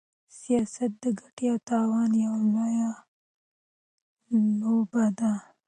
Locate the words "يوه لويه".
2.23-2.89